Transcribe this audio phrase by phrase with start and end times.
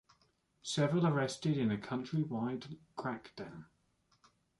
[0.63, 3.65] Several arrested in a countrywide crackdown.